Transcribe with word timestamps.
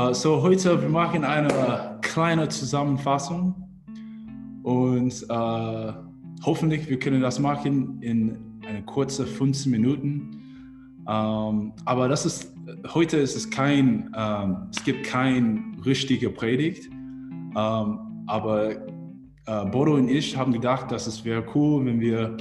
Uh, 0.00 0.14
so 0.14 0.40
heute 0.40 0.80
wir 0.80 0.88
machen 0.88 1.24
eine 1.24 1.98
kleine 2.00 2.48
Zusammenfassung 2.48 3.54
und 4.62 5.26
uh, 5.28 5.92
hoffentlich 6.42 6.88
wir 6.88 6.98
können 6.98 7.20
das 7.20 7.38
machen 7.38 8.00
in 8.00 8.38
eine 8.66 8.82
kurze 8.82 9.26
15 9.26 9.70
Minuten. 9.70 10.36
Um, 11.06 11.74
aber 11.84 12.08
das 12.08 12.24
ist 12.24 12.54
heute 12.94 13.18
ist 13.18 13.36
es 13.36 13.50
kein 13.50 14.10
um, 14.16 14.68
es 14.70 14.82
gibt 14.84 15.04
kein 15.04 15.76
richtige 15.84 16.30
Predigt, 16.30 16.88
um, 17.54 18.24
aber 18.26 18.76
uh, 19.48 19.66
Bodo 19.70 19.96
und 19.96 20.08
ich 20.08 20.34
haben 20.34 20.52
gedacht, 20.52 20.90
dass 20.92 21.08
es 21.08 21.24
wäre 21.26 21.44
cool, 21.54 21.84
wenn 21.84 22.00
wir 22.00 22.36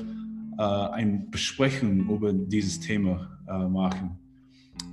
eine 0.57 1.25
Besprechung 1.31 2.09
über 2.09 2.33
dieses 2.33 2.81
Thema 2.81 3.29
machen. 3.69 4.17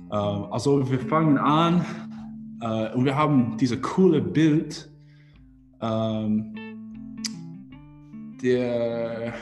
also 0.09 0.89
wir 0.89 0.97
fangen 0.97 1.37
an 1.37 1.85
Uh, 2.59 2.89
und 2.95 3.05
wir 3.05 3.15
haben 3.15 3.55
dieses 3.57 3.79
coole 3.83 4.19
Bild, 4.19 4.89
ähm, 5.79 6.55
der 8.41 9.33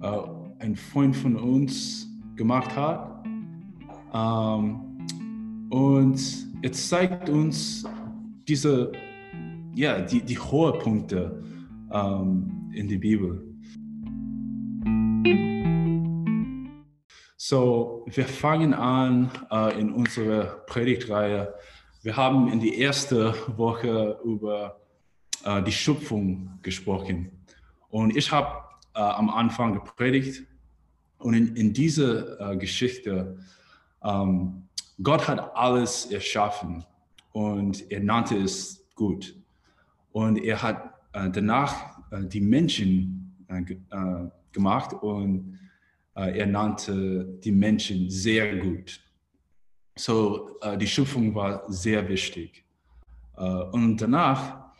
äh, 0.00 0.18
ein 0.60 0.76
Freund 0.76 1.14
von 1.14 1.36
uns 1.36 2.08
gemacht 2.36 2.74
hat. 2.74 3.24
Ähm, 4.14 4.80
und 5.70 6.14
es 6.62 6.88
zeigt 6.88 7.28
uns 7.28 7.84
diese, 8.48 8.92
ja, 9.74 10.00
die, 10.00 10.22
die 10.22 10.38
hohen 10.38 10.78
Punkte 10.78 11.42
ähm, 11.90 12.70
in 12.72 12.88
der 12.88 12.98
Bibel. 12.98 13.46
So, 17.36 18.06
wir 18.06 18.24
fangen 18.24 18.72
an 18.72 19.30
äh, 19.50 19.80
in 19.80 19.92
unserer 19.92 20.64
Predigtreihe 20.66 21.52
wir 22.02 22.16
haben 22.16 22.48
in 22.48 22.58
die 22.58 22.78
erste 22.78 23.34
Woche 23.56 24.18
über 24.24 24.80
äh, 25.44 25.62
die 25.62 25.72
Schöpfung 25.72 26.58
gesprochen. 26.62 27.30
Und 27.90 28.16
ich 28.16 28.30
habe 28.32 28.64
äh, 28.94 29.00
am 29.00 29.30
Anfang 29.30 29.74
gepredigt. 29.74 30.44
Und 31.18 31.34
in, 31.34 31.54
in 31.54 31.72
dieser 31.72 32.52
äh, 32.52 32.56
Geschichte, 32.56 33.38
ähm, 34.02 34.64
Gott 35.00 35.28
hat 35.28 35.54
alles 35.54 36.06
erschaffen 36.06 36.84
und 37.32 37.90
er 37.90 38.00
nannte 38.00 38.36
es 38.36 38.84
gut. 38.96 39.36
Und 40.10 40.38
er 40.38 40.60
hat 40.60 40.92
äh, 41.12 41.30
danach 41.30 41.98
äh, 42.10 42.24
die 42.24 42.40
Menschen 42.40 43.46
äh, 43.48 43.62
gemacht 44.52 44.92
und 44.92 45.58
er 46.14 46.44
nannte 46.44 47.24
die 47.42 47.52
Menschen 47.52 48.10
sehr 48.10 48.56
gut. 48.56 49.00
So, 49.96 50.58
äh, 50.60 50.76
die 50.78 50.86
Schöpfung 50.86 51.34
war 51.34 51.64
sehr 51.70 52.08
wichtig. 52.08 52.64
Äh, 53.36 53.42
und 53.42 53.96
danach, 53.98 54.72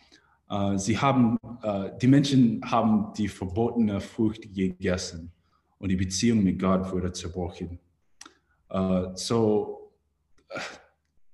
äh, 0.48 0.78
sie 0.78 0.98
haben, 0.98 1.38
äh, 1.62 1.90
die 2.00 2.06
Menschen 2.06 2.60
haben 2.64 3.12
die 3.16 3.28
verbotene 3.28 4.00
Frucht 4.00 4.42
gegessen 4.54 5.32
und 5.78 5.88
die 5.88 5.96
Beziehung 5.96 6.42
mit 6.42 6.60
Gott 6.60 6.90
wurde 6.92 7.12
zerbrochen. 7.12 7.78
Äh, 8.70 9.08
so, 9.14 9.92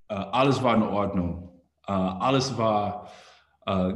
alles 0.07 0.63
war 0.63 0.77
in 0.77 0.83
Ordnung. 0.85 1.51
alles 1.83 2.57
war 2.57 3.11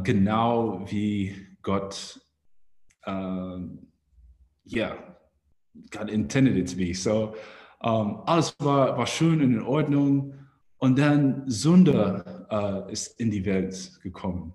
genau 0.02 0.82
wie 0.90 1.34
Gott, 1.62 2.20
ja, 3.06 3.58
yeah, 4.66 4.96
God 5.90 6.10
intended 6.10 6.56
it 6.56 6.68
to 6.68 6.76
be. 6.76 6.92
So, 6.92 7.34
ähm, 7.82 8.18
alles 8.26 8.54
war, 8.58 8.96
war 8.96 9.06
schön 9.06 9.40
und 9.40 9.52
in 9.52 9.62
Ordnung. 9.62 10.34
Und 10.78 10.98
dann 10.98 11.44
Sünde 11.46 12.46
äh, 12.50 12.92
ist 12.92 13.20
in 13.20 13.30
die 13.30 13.44
Welt 13.44 14.00
gekommen. 14.02 14.52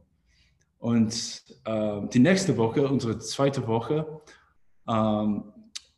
Und 0.79 1.43
äh, 1.66 2.01
die 2.13 2.19
nächste 2.19 2.57
Woche, 2.57 2.87
unsere 2.87 3.17
zweite 3.19 3.66
Woche, 3.67 4.21
ähm, 4.87 5.43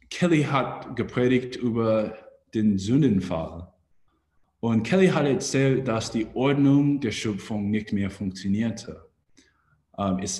Kelly 0.09 0.44
hat 0.44 0.95
gepredigt 0.95 1.56
über 1.56 2.13
den 2.53 2.78
Sündenfall. 2.78 3.68
Und 4.59 4.84
Kelly 4.84 5.07
hat 5.07 5.25
erzählt, 5.25 5.88
dass 5.88 6.12
die 6.12 6.28
Ordnung 6.34 7.00
der 7.00 7.12
Schöpfung 7.12 7.69
nicht 7.69 7.94
mehr 7.94 8.09
funktionierte. 8.09 9.06
Ähm, 9.97 10.19
es, 10.19 10.39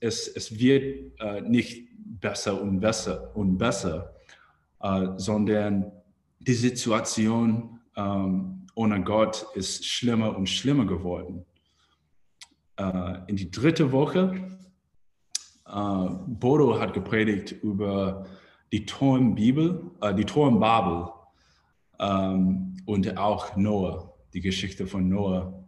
es, 0.00 0.28
es, 0.28 0.58
wird 0.58 1.20
äh, 1.20 1.40
nicht 1.42 1.88
besser 1.96 2.60
und 2.60 2.80
besser 2.80 3.34
und 3.36 3.58
besser, 3.58 4.14
äh, 4.80 5.08
sondern 5.16 5.92
die 6.40 6.54
Situation 6.54 7.80
ähm, 7.96 8.66
ohne 8.74 9.02
Gott 9.02 9.46
ist 9.54 9.84
schlimmer 9.84 10.36
und 10.36 10.48
schlimmer 10.48 10.86
geworden. 10.86 11.44
Äh, 12.76 13.18
in 13.26 13.36
die 13.36 13.50
dritte 13.50 13.90
Woche, 13.90 14.58
äh, 15.66 16.08
Bodo 16.26 16.78
hat 16.78 16.94
gepredigt 16.94 17.52
über 17.62 18.26
die 18.72 18.86
Turmbibel, 18.86 19.90
äh, 20.00 20.14
die 20.14 20.24
Turmbabel 20.24 21.12
ähm, 21.98 22.76
und 22.86 23.18
auch 23.18 23.56
Noah, 23.56 24.14
die 24.32 24.40
Geschichte 24.40 24.86
von 24.86 25.08
Noah. 25.08 25.64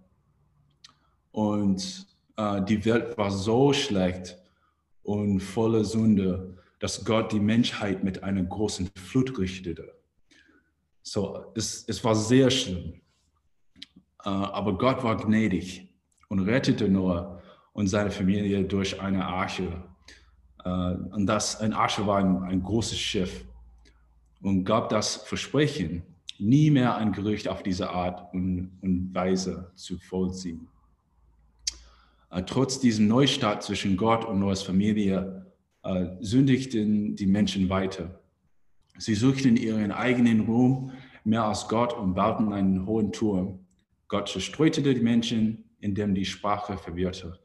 Und 1.33 2.07
äh, 2.37 2.63
die 2.63 2.85
Welt 2.85 3.19
war 3.19 3.31
so 3.31 3.73
schlecht 3.73 4.39
und 5.03 5.41
voller 5.41 5.85
Sünde, 5.85 6.57
dass 6.79 7.05
Gott 7.05 7.33
die 7.33 7.41
Menschheit 7.41 8.05
mit 8.05 8.23
einer 8.23 8.43
großen 8.43 8.89
Flut 8.97 9.39
richtete. 9.39 10.00
So, 11.13 11.45
es, 11.57 11.85
es 11.89 12.05
war 12.05 12.15
sehr 12.15 12.49
schlimm. 12.51 12.93
Äh, 14.25 14.29
aber 14.29 14.79
Gott 14.79 15.03
war 15.03 15.17
gnädig 15.17 15.93
und 16.29 16.39
rettete 16.39 16.89
Noah 16.89 17.43
und 17.73 17.89
seine 17.89 18.13
Familie 18.13 18.63
durch 18.63 19.01
eine 19.01 19.27
Arche. 19.27 19.83
Äh, 20.65 20.69
und 20.69 21.27
das, 21.27 21.61
ein 21.61 21.73
Arche 21.73 22.07
war 22.07 22.19
ein, 22.19 22.45
ein 22.45 22.63
großes 22.63 22.97
Schiff 22.97 23.45
und 24.41 24.65
gab 24.65 24.89
das 24.89 25.17
Versprechen, 25.17 26.05
nie 26.39 26.71
mehr 26.71 26.95
ein 26.95 27.11
Gerücht 27.11 27.49
auf 27.49 27.65
diese 27.65 27.91
Art 27.91 28.33
und, 28.33 28.79
und 28.81 29.13
Weise 29.13 29.73
zu 29.75 29.99
vollziehen. 29.99 30.69
Äh, 32.31 32.45
trotz 32.45 32.79
diesem 32.79 33.09
Neustart 33.09 33.65
zwischen 33.65 33.97
Gott 33.97 34.25
und 34.25 34.39
Noahs 34.39 34.63
Familie 34.63 35.45
sündigten 36.21 37.17
die 37.17 37.27
Menschen 37.27 37.71
weiter. 37.71 38.20
Sie 39.01 39.15
suchten 39.15 39.57
ihren 39.57 39.93
eigenen 39.93 40.41
Ruhm 40.41 40.93
mehr 41.25 41.45
als 41.45 41.69
Gott 41.69 41.95
und 41.95 42.15
bauten 42.15 42.53
einen 42.53 42.85
hohen 42.85 43.13
Turm. 43.13 43.61
Gott 44.09 44.29
zerstreute 44.29 44.83
die 44.83 45.01
Menschen, 45.01 45.71
indem 45.79 46.15
die 46.15 46.27
Sprache 46.27 46.77
verwirrte. 46.77 47.39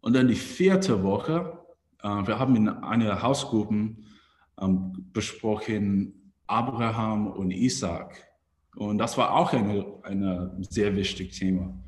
Und 0.00 0.14
dann 0.16 0.28
die 0.28 0.34
vierte 0.34 1.02
Woche, 1.02 1.58
äh, 2.02 2.08
wir 2.08 2.38
haben 2.38 2.56
in 2.56 2.68
einer 2.68 3.22
Hausgruppe 3.22 3.96
ähm, 4.60 5.10
besprochen 5.12 6.32
Abraham 6.46 7.26
und 7.26 7.50
Isaac. 7.50 8.16
Und 8.76 8.96
das 8.96 9.18
war 9.18 9.34
auch 9.34 9.52
ein 9.52 10.64
sehr 10.70 10.96
wichtiges 10.96 11.38
Thema. 11.38 11.78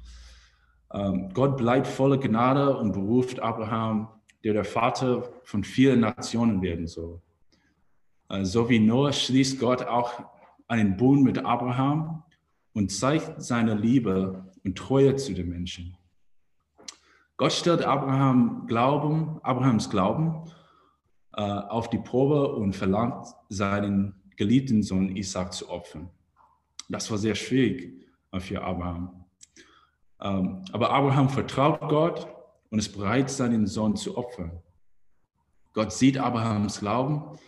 Ähm, 0.93 1.31
Gott 1.33 1.57
bleibt 1.57 1.87
voller 1.87 2.19
Gnade 2.19 2.77
und 2.77 2.93
beruft 2.93 3.41
Abraham, 3.41 4.09
der 4.45 4.53
der 4.53 4.65
Vater 4.65 5.33
von 5.45 5.65
vielen 5.65 6.01
Nationen 6.01 6.61
werden 6.61 6.87
soll. 6.87 7.23
Äh, 8.29 8.45
so 8.45 8.69
wie 8.69 8.79
Noah 8.79 9.13
schließt 9.13 9.59
Gott 9.59 9.83
auch 9.83 10.25
einen 10.69 10.97
Bund 10.97 11.23
mit 11.23 11.39
Abraham 11.39 12.23
und 12.73 12.91
zeigt 12.91 13.43
seine 13.43 13.75
Liebe 13.75 14.51
und 14.65 14.77
Treue 14.77 15.17
zu 15.17 15.35
den 15.35 15.49
Menschen. 15.49 15.97
Gott 17.37 17.53
stellt 17.53 17.83
Abraham 17.83 18.67
Glauben, 18.67 19.41
Abrahams 19.43 19.91
Glauben 19.91 20.51
äh, 21.37 21.43
auf 21.43 21.91
die 21.91 21.99
Probe 21.99 22.55
und 22.55 22.75
verlangt, 22.75 23.27
seinen 23.49 24.15
geliebten 24.37 24.83
Sohn 24.83 25.17
Isaac 25.17 25.53
zu 25.53 25.69
opfern. 25.69 26.11
Das 26.89 27.11
war 27.11 27.19
sehr 27.19 27.35
schwierig 27.35 28.07
äh, 28.33 28.41
für 28.41 28.63
Abraham. 28.63 29.25
Ähm, 30.21 30.65
aber 30.73 30.91
Abraham 30.91 31.29
vertraut 31.29 31.81
Gott 31.89 32.29
und 32.71 32.79
ist 32.79 32.97
bereit, 32.97 33.31
seinen 33.31 33.67
Sohn 33.67 33.97
zu 33.97 34.17
opfern. 34.17 34.63
Gott 35.73 35.93
sieht 35.93 36.19
Abrahams 36.19 36.81
Glauben 36.81 37.39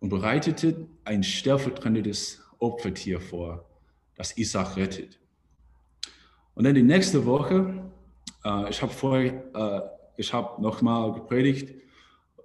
und 0.00 0.08
bereitete 0.08 0.86
ein 1.04 1.22
stellvertretendes 1.22 2.40
Opfertier 2.58 3.20
vor, 3.20 3.64
dass 4.16 4.36
Isaac 4.36 4.76
rettet. 4.76 5.18
Und 6.54 6.64
dann 6.64 6.74
die 6.74 6.82
nächste 6.82 7.24
Woche, 7.24 7.90
äh, 8.44 8.70
ich 8.70 8.82
habe 8.82 8.92
vorher, 8.92 9.44
äh, 9.54 10.20
ich 10.20 10.32
habe 10.32 10.60
nochmal 10.60 11.12
gepredigt 11.12 11.74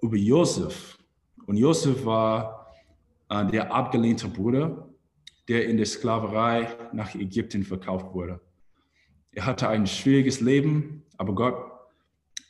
über 0.02 0.16
Josef. 0.16 0.98
Und 1.46 1.58
Josef 1.58 2.06
war 2.06 2.74
äh, 3.30 3.46
der 3.48 3.74
abgelehnte 3.74 4.28
Bruder, 4.28 4.88
der 5.48 5.68
in 5.68 5.78
der 5.78 5.86
Sklaverei 5.86 6.68
nach 6.94 7.16
Ägypten 7.16 7.64
verkauft 7.64 8.14
wurde. 8.14 8.40
Er 9.32 9.46
hatte 9.46 9.68
ein 9.68 9.88
schwieriges 9.88 10.42
Leben, 10.42 11.04
aber 11.18 11.34
Gott 11.34 11.56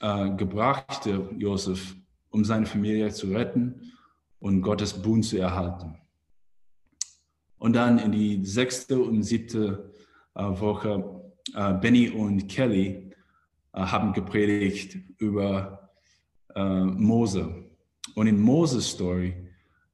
äh, 0.02 0.32
gebrachte 0.32 1.30
Josef, 1.38 1.96
um 2.30 2.44
seine 2.44 2.66
Familie 2.66 3.10
zu 3.12 3.28
retten 3.28 3.94
und 4.44 4.62
Gottes 4.62 4.94
Bund 5.02 5.24
zu 5.24 5.38
erhalten. 5.38 5.96
Und 7.58 7.78
dann 7.78 7.98
in 7.98 8.12
die 8.12 8.44
sechste 8.44 9.00
und 9.00 9.24
siebte 9.24 9.90
äh, 10.36 10.44
Woche, 10.44 11.32
äh, 11.56 11.74
Benny 11.76 12.10
und 12.10 12.50
Kelly 12.50 13.10
äh, 13.72 13.80
haben 13.80 14.14
gepredigt 14.14 14.98
über 15.18 15.80
Mose. 16.56 17.66
Und 18.14 18.28
in 18.28 18.40
Moses 18.40 18.88
Story 18.88 19.34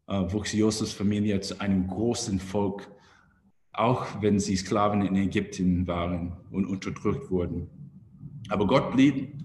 wuchs 0.08 0.52
Josefs 0.52 0.92
Familie 0.92 1.40
zu 1.40 1.58
einem 1.62 1.88
großen 1.88 2.38
Volk 2.38 2.92
auch 3.72 4.22
wenn 4.22 4.42
sie 4.42 4.58
Sklaven 4.58 5.04
in 5.04 5.16
Ägypten 5.16 5.88
waren 5.88 6.36
und 6.52 6.66
unterdrückt 6.66 7.32
wurden. 7.32 7.70
Aber 8.50 8.68
Gott 8.68 8.92
blieb 8.92 9.42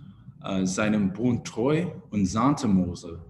seinem 0.65 1.13
Bund 1.13 1.47
treu 1.47 1.87
und 2.11 2.27
sandte 2.27 2.67
Mose, 2.67 3.25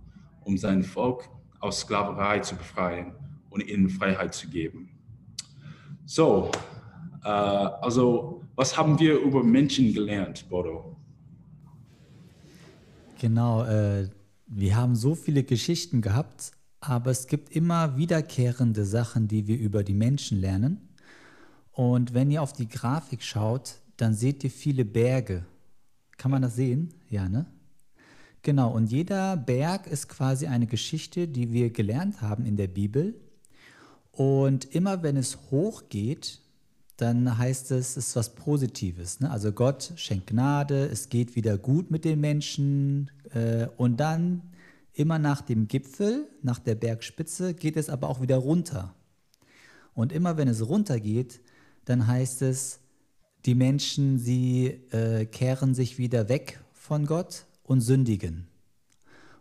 um 0.45 0.57
sein 0.57 0.83
Volk 0.83 1.29
aus 1.65 1.81
Sklaverei 1.81 2.41
zu 2.41 2.57
befreien 2.57 3.15
und 3.49 3.67
ihnen 3.67 3.89
Freiheit 3.89 4.35
zu 4.35 4.49
geben. 4.49 4.91
So, 6.05 6.51
äh, 7.25 7.29
also 7.29 8.43
was 8.55 8.77
haben 8.77 9.01
wir 9.01 9.19
über 9.19 9.43
Menschen 9.43 9.95
gelernt, 9.95 10.47
Bodo? 10.51 10.97
Genau, 13.19 13.65
äh, 13.65 14.11
wir 14.47 14.77
haben 14.77 14.95
so 14.95 15.15
viele 15.15 15.43
Geschichten 15.43 16.03
gehabt, 16.03 16.53
aber 16.81 17.11
es 17.11 17.27
gibt 17.27 17.57
immer 17.57 17.97
wiederkehrende 17.97 18.85
Sachen, 18.85 19.27
die 19.27 19.47
wir 19.47 19.59
über 19.59 19.83
die 19.83 19.95
Menschen 19.95 20.41
lernen. 20.41 20.91
Und 21.73 22.13
wenn 22.13 22.31
ihr 22.31 22.43
auf 22.43 22.53
die 22.53 22.69
Grafik 22.69 23.23
schaut, 23.23 23.77
dann 23.97 24.13
seht 24.13 24.45
ihr 24.45 24.51
viele 24.51 24.85
Berge. 24.85 25.47
Kann 26.19 26.31
man 26.31 26.43
das 26.43 26.57
sehen? 26.57 26.93
Ja, 27.09 27.27
ne? 27.27 27.47
Genau, 28.45 28.71
und 28.71 28.93
jeder 28.93 29.39
Berg 29.39 29.87
ist 29.87 30.11
quasi 30.11 30.47
eine 30.47 30.67
Geschichte, 30.67 31.27
die 31.27 31.51
wir 31.51 31.71
gelernt 31.71 32.21
haben 32.21 32.45
in 32.45 32.59
der 32.59 32.69
Bibel. 32.69 33.15
Und 34.13 34.67
immer 34.67 35.03
wenn 35.03 35.17
es 35.17 35.39
hochgeht, 35.51 36.43
dann 36.99 37.39
heißt 37.39 37.71
es, 37.71 37.97
es 37.97 38.09
ist 38.09 38.17
was 38.17 38.35
Positives. 38.35 39.21
Ne? 39.21 39.31
Also 39.31 39.51
Gott 39.51 39.95
schenkt 39.97 40.27
Gnade, 40.27 40.85
es 40.93 41.09
geht 41.09 41.37
wieder 41.37 41.57
gut 41.57 41.91
mit 41.91 42.05
den 42.05 42.21
Menschen. 42.21 43.11
Äh, 43.33 43.69
und 43.79 43.97
dann 43.97 44.43
immer 44.93 45.19
nach 45.19 45.41
dem 45.41 45.67
Gipfel, 45.67 46.29
nach 46.43 46.59
der 46.59 46.75
Bergspitze, 46.75 47.55
geht 47.55 47.79
es 47.79 47.89
aber 47.89 48.11
auch 48.11 48.21
wieder 48.21 48.37
runter. 48.37 48.95
Und 49.95 50.13
immer 50.13 50.37
wenn 50.37 50.49
es 50.49 50.69
runtergeht, 50.69 51.41
dann 51.87 52.07
heißt 52.07 52.43
es, 52.43 52.81
die 53.47 53.55
Menschen, 53.55 54.19
sie 54.19 54.67
äh, 54.91 55.25
kehren 55.25 55.75
sich 55.75 55.97
wieder 55.97 56.29
weg 56.29 56.63
von 56.75 57.07
Gott 57.07 57.47
und 57.65 57.81
sündigen. 57.81 58.47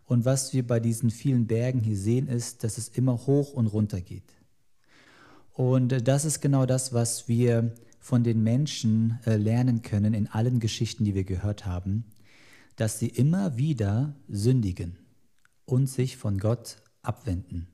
Und 0.05 0.25
was 0.25 0.53
wir 0.53 0.65
bei 0.65 0.79
diesen 0.79 1.11
vielen 1.11 1.47
Bergen 1.47 1.81
hier 1.81 1.97
sehen, 1.97 2.27
ist, 2.27 2.63
dass 2.63 2.77
es 2.77 2.89
immer 2.89 3.25
hoch 3.25 3.53
und 3.53 3.67
runter 3.67 4.01
geht. 4.01 4.33
Und 5.53 6.07
das 6.07 6.25
ist 6.25 6.41
genau 6.41 6.65
das, 6.65 6.93
was 6.93 7.27
wir 7.27 7.73
von 7.99 8.23
den 8.23 8.43
Menschen 8.43 9.19
äh, 9.25 9.37
lernen 9.37 9.81
können 9.81 10.13
in 10.13 10.27
allen 10.27 10.59
Geschichten, 10.59 11.05
die 11.05 11.15
wir 11.15 11.23
gehört 11.23 11.65
haben, 11.65 12.05
dass 12.75 12.99
sie 12.99 13.07
immer 13.07 13.55
wieder 13.55 14.15
sündigen 14.27 14.97
und 15.65 15.87
sich 15.87 16.17
von 16.17 16.39
Gott 16.39 16.77
abwenden. 17.01 17.67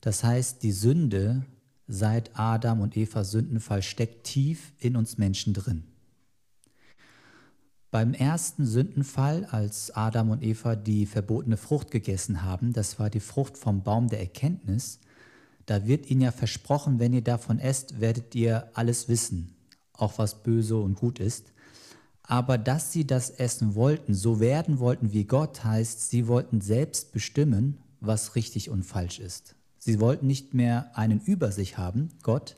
Das 0.00 0.22
heißt, 0.22 0.62
die 0.62 0.72
Sünde 0.72 1.44
seit 1.86 2.38
Adam 2.38 2.80
und 2.80 2.96
Eva 2.96 3.24
Sündenfall 3.24 3.82
steckt 3.82 4.24
tief 4.24 4.72
in 4.78 4.96
uns 4.96 5.18
Menschen 5.18 5.52
drin. 5.52 5.84
Beim 7.94 8.12
ersten 8.12 8.66
Sündenfall, 8.66 9.44
als 9.44 9.92
Adam 9.92 10.30
und 10.30 10.42
Eva 10.42 10.74
die 10.74 11.06
verbotene 11.06 11.56
Frucht 11.56 11.92
gegessen 11.92 12.42
haben, 12.42 12.72
das 12.72 12.98
war 12.98 13.08
die 13.08 13.20
Frucht 13.20 13.56
vom 13.56 13.84
Baum 13.84 14.08
der 14.08 14.18
Erkenntnis, 14.18 14.98
da 15.66 15.86
wird 15.86 16.10
ihnen 16.10 16.22
ja 16.22 16.32
versprochen, 16.32 16.98
wenn 16.98 17.12
ihr 17.12 17.22
davon 17.22 17.60
esst, 17.60 18.00
werdet 18.00 18.34
ihr 18.34 18.68
alles 18.74 19.08
wissen, 19.08 19.54
auch 19.92 20.18
was 20.18 20.42
böse 20.42 20.76
und 20.76 20.96
gut 20.96 21.20
ist. 21.20 21.52
Aber 22.24 22.58
dass 22.58 22.90
sie 22.90 23.06
das 23.06 23.30
essen 23.30 23.76
wollten, 23.76 24.12
so 24.12 24.40
werden 24.40 24.80
wollten 24.80 25.12
wie 25.12 25.22
Gott, 25.22 25.62
heißt, 25.62 26.10
sie 26.10 26.26
wollten 26.26 26.60
selbst 26.60 27.12
bestimmen, 27.12 27.78
was 28.00 28.34
richtig 28.34 28.70
und 28.70 28.82
falsch 28.82 29.20
ist. 29.20 29.54
Sie 29.78 30.00
wollten 30.00 30.26
nicht 30.26 30.52
mehr 30.52 30.90
einen 30.98 31.20
über 31.20 31.52
sich 31.52 31.78
haben, 31.78 32.08
Gott, 32.24 32.56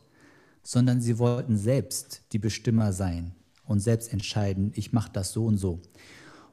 sondern 0.63 1.03
sie 1.03 1.19
wollten 1.19 1.59
selbst 1.59 2.23
die 2.33 2.39
Bestimmer 2.39 2.95
sein 2.95 3.35
und 3.67 3.81
selbst 3.81 4.13
entscheiden, 4.13 4.73
ich 4.75 4.93
mache 4.93 5.11
das 5.13 5.33
so 5.33 5.47
und 5.47 5.59
so. 5.59 5.81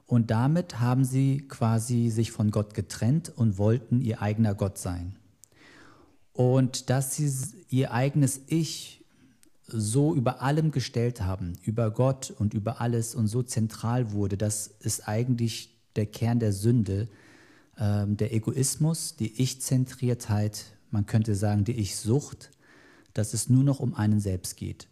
Und 0.06 0.30
damit 0.30 0.80
haben 0.80 1.04
sie 1.04 1.38
quasi 1.48 2.10
sich 2.10 2.30
von 2.30 2.50
Gott 2.50 2.74
getrennt 2.74 3.32
und 3.34 3.58
wollten 3.58 4.00
ihr 4.00 4.20
eigener 4.20 4.54
Gott 4.54 4.78
sein. 4.78 5.16
Und 6.32 6.90
dass 6.90 7.14
sie 7.14 7.32
ihr 7.70 7.92
eigenes 7.92 8.40
Ich 8.48 9.04
so 9.66 10.14
über 10.14 10.42
allem 10.42 10.72
gestellt 10.72 11.22
haben, 11.22 11.54
über 11.62 11.90
Gott 11.90 12.34
und 12.38 12.52
über 12.52 12.80
alles 12.80 13.14
und 13.14 13.28
so 13.28 13.42
zentral 13.42 14.12
wurde, 14.12 14.36
das 14.36 14.66
ist 14.80 15.08
eigentlich 15.08 15.74
der 15.96 16.06
Kern 16.06 16.38
der 16.38 16.52
Sünde, 16.52 17.08
ähm, 17.78 18.16
der 18.16 18.34
Egoismus, 18.34 19.16
die 19.16 19.40
Ich-Zentriertheit, 19.40 20.64
man 20.90 21.06
könnte 21.06 21.34
sagen 21.34 21.64
die 21.64 21.72
Ich-Sucht, 21.72 22.50
dass 23.14 23.32
es 23.32 23.48
nur 23.48 23.64
noch 23.64 23.80
um 23.80 23.94
einen 23.94 24.20
selbst 24.20 24.56
geht. 24.56 24.88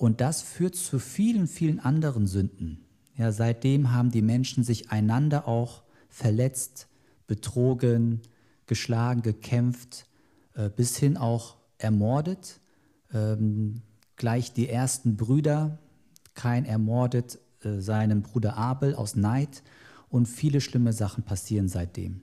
Und 0.00 0.22
das 0.22 0.40
führt 0.40 0.76
zu 0.76 0.98
vielen, 0.98 1.46
vielen 1.46 1.78
anderen 1.78 2.26
Sünden. 2.26 2.86
Ja, 3.18 3.32
seitdem 3.32 3.92
haben 3.92 4.10
die 4.10 4.22
Menschen 4.22 4.64
sich 4.64 4.90
einander 4.90 5.46
auch 5.46 5.82
verletzt, 6.08 6.88
betrogen, 7.26 8.22
geschlagen, 8.64 9.20
gekämpft, 9.20 10.06
äh, 10.54 10.70
bis 10.70 10.96
hin 10.96 11.18
auch 11.18 11.58
ermordet. 11.76 12.60
Ähm, 13.12 13.82
gleich 14.16 14.54
die 14.54 14.70
ersten 14.70 15.18
Brüder, 15.18 15.78
kein 16.32 16.64
ermordet 16.64 17.38
äh, 17.62 17.80
seinen 17.80 18.22
Bruder 18.22 18.56
Abel 18.56 18.94
aus 18.94 19.16
Neid 19.16 19.62
und 20.08 20.24
viele 20.24 20.62
schlimme 20.62 20.94
Sachen 20.94 21.24
passieren 21.24 21.68
seitdem. 21.68 22.22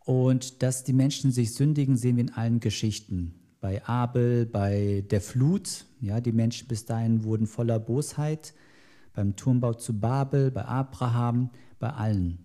Und 0.00 0.62
dass 0.62 0.84
die 0.84 0.92
Menschen 0.92 1.32
sich 1.32 1.54
sündigen, 1.54 1.96
sehen 1.96 2.16
wir 2.16 2.24
in 2.24 2.34
allen 2.34 2.60
Geschichten. 2.60 3.37
Bei 3.60 3.84
Abel, 3.86 4.46
bei 4.46 5.04
der 5.10 5.20
Flut, 5.20 5.84
ja, 6.00 6.20
die 6.20 6.32
Menschen 6.32 6.68
bis 6.68 6.84
dahin 6.84 7.24
wurden 7.24 7.46
voller 7.46 7.80
Bosheit, 7.80 8.54
beim 9.14 9.34
Turmbau 9.34 9.74
zu 9.74 9.98
Babel, 9.98 10.52
bei 10.52 10.64
Abraham, 10.64 11.50
bei 11.80 11.90
allen. 11.90 12.38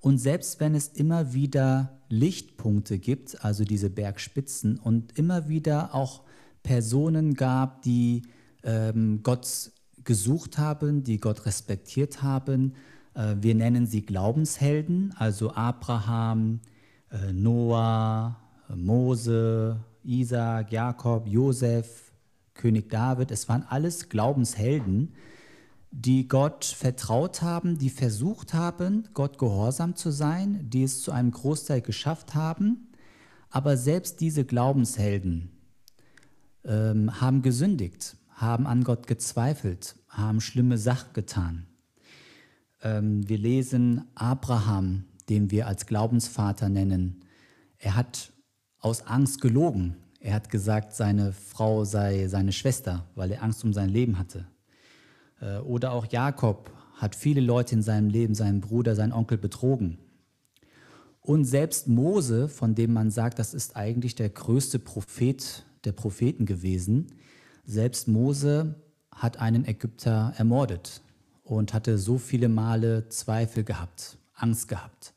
Und 0.00 0.18
selbst 0.18 0.58
wenn 0.60 0.74
es 0.74 0.88
immer 0.88 1.34
wieder 1.34 1.98
Lichtpunkte 2.08 2.98
gibt, 2.98 3.44
also 3.44 3.64
diese 3.64 3.90
Bergspitzen, 3.90 4.78
und 4.78 5.18
immer 5.18 5.48
wieder 5.48 5.94
auch 5.94 6.22
Personen 6.62 7.34
gab, 7.34 7.82
die 7.82 8.22
ähm, 8.62 9.20
Gott 9.22 9.70
gesucht 10.04 10.56
haben, 10.56 11.02
die 11.02 11.18
Gott 11.18 11.44
respektiert 11.44 12.22
haben, 12.22 12.74
äh, 13.14 13.34
wir 13.40 13.54
nennen 13.54 13.86
sie 13.86 14.02
Glaubenshelden, 14.02 15.12
also 15.18 15.52
Abraham, 15.52 16.60
äh, 17.10 17.32
Noah, 17.32 18.36
Mose, 18.74 19.80
Isaac, 20.06 20.72
Jakob, 20.72 21.26
Josef, 21.26 22.12
König 22.54 22.88
David. 22.90 23.30
Es 23.30 23.48
waren 23.48 23.64
alles 23.68 24.08
Glaubenshelden, 24.08 25.12
die 25.90 26.28
Gott 26.28 26.64
vertraut 26.64 27.42
haben, 27.42 27.78
die 27.78 27.90
versucht 27.90 28.54
haben, 28.54 29.08
Gott 29.14 29.38
gehorsam 29.38 29.96
zu 29.96 30.10
sein, 30.10 30.68
die 30.68 30.82
es 30.82 31.02
zu 31.02 31.12
einem 31.12 31.30
Großteil 31.30 31.80
geschafft 31.80 32.34
haben. 32.34 32.88
Aber 33.50 33.76
selbst 33.76 34.20
diese 34.20 34.44
Glaubenshelden 34.44 35.50
ähm, 36.64 37.20
haben 37.20 37.42
gesündigt, 37.42 38.16
haben 38.30 38.66
an 38.66 38.84
Gott 38.84 39.06
gezweifelt, 39.06 39.96
haben 40.08 40.40
schlimme 40.40 40.78
Sachen 40.78 41.12
getan. 41.14 41.66
Ähm, 42.82 43.26
wir 43.28 43.38
lesen 43.38 44.04
Abraham, 44.14 45.04
den 45.28 45.50
wir 45.50 45.66
als 45.66 45.86
Glaubensvater 45.86 46.68
nennen. 46.68 47.24
Er 47.78 47.96
hat 47.96 48.32
aus 48.86 49.04
Angst 49.08 49.40
gelogen. 49.40 49.96
Er 50.20 50.32
hat 50.34 50.48
gesagt, 50.48 50.94
seine 50.94 51.32
Frau 51.32 51.84
sei 51.84 52.28
seine 52.28 52.52
Schwester, 52.52 53.04
weil 53.16 53.32
er 53.32 53.42
Angst 53.42 53.64
um 53.64 53.72
sein 53.72 53.88
Leben 53.88 54.16
hatte. 54.16 54.46
Äh, 55.40 55.58
oder 55.58 55.90
auch 55.90 56.06
Jakob 56.06 56.70
hat 56.94 57.16
viele 57.16 57.40
Leute 57.40 57.74
in 57.74 57.82
seinem 57.82 58.08
Leben, 58.08 58.36
seinen 58.36 58.60
Bruder, 58.60 58.94
seinen 58.94 59.12
Onkel 59.12 59.38
betrogen. 59.38 59.98
Und 61.20 61.46
selbst 61.46 61.88
Mose, 61.88 62.46
von 62.46 62.76
dem 62.76 62.92
man 62.92 63.10
sagt, 63.10 63.40
das 63.40 63.54
ist 63.54 63.74
eigentlich 63.74 64.14
der 64.14 64.28
größte 64.28 64.78
Prophet 64.78 65.64
der 65.84 65.92
Propheten 65.92 66.46
gewesen, 66.46 67.08
Selbst 67.64 68.06
Mose 68.06 68.76
hat 69.10 69.38
einen 69.38 69.64
Ägypter 69.64 70.32
ermordet 70.36 71.02
und 71.42 71.74
hatte 71.74 71.98
so 71.98 72.18
viele 72.18 72.48
Male 72.48 73.08
Zweifel 73.08 73.64
gehabt, 73.64 74.16
Angst 74.34 74.68
gehabt. 74.68 75.12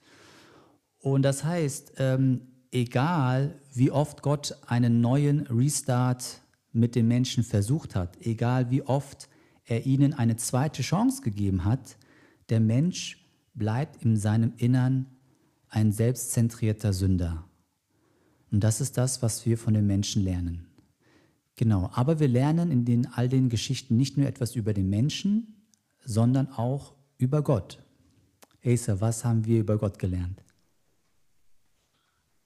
Und 0.97 1.21
das 1.21 1.43
heißt, 1.43 1.93
ähm, 1.97 2.41
egal 2.71 3.59
wie 3.73 3.91
oft 3.91 4.21
Gott 4.21 4.57
einen 4.67 5.01
neuen 5.01 5.41
Restart 5.47 6.41
mit 6.71 6.95
den 6.95 7.07
Menschen 7.07 7.43
versucht 7.43 7.95
hat, 7.95 8.17
egal 8.21 8.69
wie 8.69 8.83
oft 8.83 9.29
er 9.65 9.85
ihnen 9.85 10.13
eine 10.13 10.35
zweite 10.35 10.81
Chance 10.81 11.21
gegeben 11.21 11.65
hat, 11.65 11.97
der 12.49 12.59
Mensch 12.59 13.25
bleibt 13.53 14.03
in 14.03 14.17
seinem 14.17 14.53
Innern 14.57 15.07
ein 15.69 15.91
selbstzentrierter 15.91 16.93
Sünder. 16.93 17.45
Und 18.51 18.63
das 18.63 18.81
ist 18.81 18.97
das, 18.97 19.21
was 19.21 19.45
wir 19.45 19.57
von 19.57 19.73
den 19.73 19.85
Menschen 19.85 20.23
lernen. 20.23 20.65
Genau, 21.55 21.89
aber 21.93 22.19
wir 22.19 22.27
lernen 22.27 22.71
in 22.71 22.85
den, 22.85 23.05
all 23.05 23.29
den 23.29 23.49
Geschichten 23.49 23.97
nicht 23.97 24.17
nur 24.17 24.27
etwas 24.27 24.55
über 24.55 24.73
den 24.73 24.89
Menschen, 24.89 25.65
sondern 26.03 26.47
auch 26.47 26.93
über 27.17 27.43
Gott. 27.43 27.83
Asa, 28.63 29.01
was 29.01 29.25
haben 29.25 29.45
wir 29.45 29.59
über 29.59 29.77
Gott 29.77 29.99
gelernt? 29.99 30.41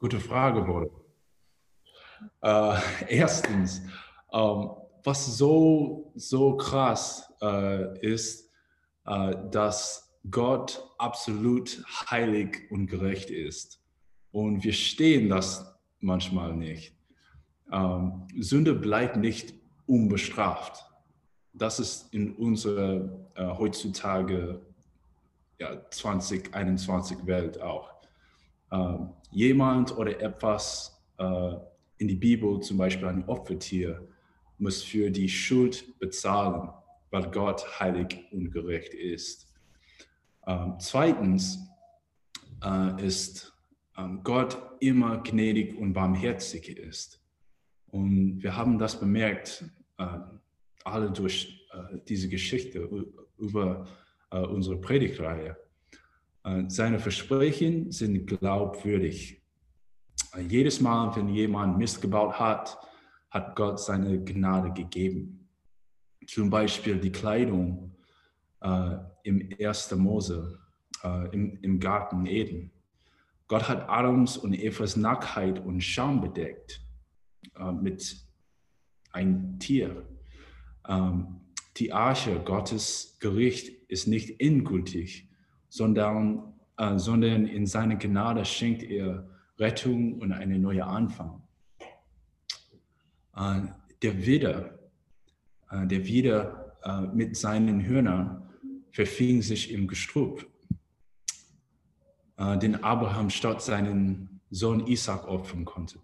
Gute 0.04 0.20
Frage, 0.20 0.62
Bruder. 0.62 0.90
Äh, 2.42 2.78
erstens, 3.08 3.84
ähm, 4.34 4.72
was 5.02 5.38
so, 5.38 6.12
so 6.16 6.58
krass 6.58 7.34
äh, 7.42 8.00
ist, 8.06 8.52
äh, 9.06 9.34
dass 9.50 10.14
Gott 10.30 10.86
absolut 10.98 11.82
heilig 12.12 12.70
und 12.70 12.88
gerecht 12.88 13.30
ist. 13.30 13.82
Und 14.34 14.66
wir 14.66 14.74
stehen 14.74 15.30
das 15.30 15.74
manchmal 16.02 16.54
nicht. 16.54 16.94
Ähm, 17.72 18.28
Sünde 18.38 18.74
bleibt 18.74 19.16
nicht 19.16 19.54
unbestraft. 19.86 20.84
Das 21.54 21.80
ist 21.80 22.14
in 22.14 22.36
unserer 22.36 23.10
äh, 23.36 23.46
heutzutage 23.58 24.60
ja, 25.60 25.90
2021 25.90 27.26
Welt 27.26 27.62
auch. 27.62 27.93
Ähm, 28.74 29.10
jemand 29.32 29.96
oder 29.96 30.20
etwas 30.20 31.00
äh, 31.20 31.54
in 31.98 32.08
die 32.08 32.16
Bibel, 32.16 32.60
zum 32.60 32.78
Beispiel 32.78 33.08
ein 33.08 33.24
Opfertier, 33.26 34.08
muss 34.58 34.82
für 34.82 35.12
die 35.12 35.30
Schuld 35.30 35.98
bezahlen, 36.00 36.70
weil 37.12 37.30
Gott 37.30 37.80
heilig 37.80 38.26
und 38.32 38.50
gerecht 38.52 38.96
ist. 38.96 39.48
Ähm, 40.48 40.76
zweitens 40.80 41.60
äh, 42.64 43.06
ist 43.06 43.54
ähm, 43.98 44.22
Gott 44.24 44.58
immer 44.80 45.22
gnädig 45.22 45.78
und 45.78 45.94
barmherzig 45.94 46.70
ist. 46.70 47.22
Und 47.88 48.42
wir 48.42 48.58
haben 48.58 48.80
das 48.80 49.00
bemerkt, 49.00 49.66
äh, 50.00 50.18
alle 50.84 51.12
durch 51.12 51.68
äh, 51.72 52.00
diese 52.08 52.28
Geschichte 52.28 52.90
über 53.38 53.86
äh, 54.32 54.40
unsere 54.40 54.78
Predigtreihe. 54.78 55.56
Äh, 56.44 56.64
seine 56.68 57.00
Versprechen 57.00 57.92
sind 57.92 58.28
glaubwürdig. 58.28 59.42
Äh, 60.36 60.42
jedes 60.42 60.82
Mal, 60.82 61.16
wenn 61.16 61.30
jemand 61.30 61.78
Mist 61.78 62.02
gebaut 62.02 62.40
hat, 62.40 62.78
hat 63.30 63.56
Gott 63.56 63.80
seine 63.80 64.24
Gnade 64.24 64.72
gegeben. 64.74 65.50
Zum 66.28 66.50
Beispiel 66.50 67.00
die 67.00 67.12
Kleidung 67.12 67.96
äh, 68.62 68.98
im 69.24 69.50
1. 69.60 69.96
Mose, 69.96 70.60
äh, 71.04 71.34
im, 71.34 71.58
im 71.62 71.80
Garten 71.80 72.26
Eden. 72.26 72.72
Gott 73.48 73.68
hat 73.68 73.90
Adams 73.90 74.38
und 74.38 74.54
Evas 74.54 74.96
Nacktheit 74.96 75.60
und 75.60 75.82
Scham 75.82 76.22
bedeckt 76.22 76.82
äh, 77.56 77.72
mit 77.72 78.18
einem 79.12 79.60
Tier. 79.60 80.08
Ähm, 80.88 81.42
die 81.78 81.92
Arche, 81.92 82.40
Gottes 82.40 83.18
Gericht, 83.20 83.90
ist 83.90 84.08
nicht 84.08 84.40
endgültig, 84.40 85.30
sondern, 85.74 86.54
äh, 86.78 87.00
sondern 87.00 87.48
in 87.48 87.66
seiner 87.66 87.96
Gnade 87.96 88.46
schenkt 88.46 88.84
er 88.84 89.28
Rettung 89.58 90.20
und 90.20 90.32
einen 90.32 90.62
neuen 90.62 90.84
Anfang. 90.84 91.42
Äh, 93.36 93.62
der 94.04 94.24
Widder, 94.24 94.78
äh, 95.72 95.88
der 95.88 96.06
Widder 96.06 96.76
äh, 96.84 97.02
mit 97.02 97.36
seinen 97.36 97.84
Hörnern 97.88 98.44
verfing 98.92 99.42
sich 99.42 99.72
im 99.72 99.88
Gestrüpp, 99.88 100.48
äh, 102.38 102.56
den 102.60 102.84
Abraham 102.84 103.32
statt 103.32 103.64
seinen 103.64 104.42
Sohn 104.52 104.86
Isaac 104.86 105.28
opfern 105.28 105.66
konnte. 105.66 105.98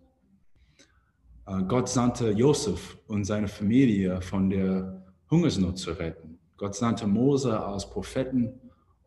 Äh, 1.46 1.62
Gott 1.68 1.90
sandte 1.90 2.32
Josef 2.32 2.98
und 3.06 3.24
seine 3.24 3.48
Familie 3.48 4.20
von 4.20 4.50
der 4.50 5.06
Hungersnot 5.30 5.78
zu 5.78 5.92
retten. 5.92 6.40
Gott 6.58 6.74
sandte 6.74 7.06
Mose 7.06 7.64
als 7.64 7.88
Propheten, 7.88 8.60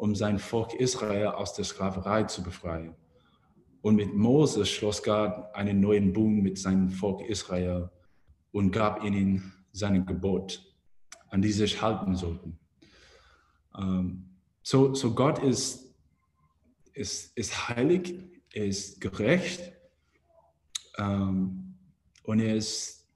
um 0.03 0.17
sein 0.17 0.41
Volk 0.41 0.75
Israel 0.75 1.29
aus 1.29 1.55
der 1.55 1.65
Sklaverei 1.65 2.25
zu 2.25 2.43
befreien. 2.43 2.97
Und 3.83 3.95
mit 3.95 4.13
Mose 4.13 4.67
schloss 4.67 5.01
Gott 5.01 5.55
einen 5.55 5.79
neuen 5.79 6.13
Bund 6.13 6.43
mit 6.43 6.59
seinem 6.59 6.91
Volk 6.91 7.21
Israel 7.29 7.89
und 8.51 8.73
gab 8.73 9.05
ihnen 9.05 9.53
sein 9.71 10.05
Gebot, 10.05 10.61
an 11.29 11.41
die 11.41 11.53
sie 11.53 11.61
sich 11.61 11.81
halten 11.81 12.17
sollten. 12.17 12.59
Um, 13.75 14.29
so, 14.65 14.93
so 14.93 15.15
Gott 15.15 15.39
ist, 15.39 15.95
ist, 16.95 17.39
ist 17.39 17.69
heilig, 17.69 18.19
er 18.53 18.67
ist 18.67 19.01
gerecht 19.01 19.73
um, 20.99 21.77
und 22.25 22.41
er 22.41 22.57
ist, 22.57 23.09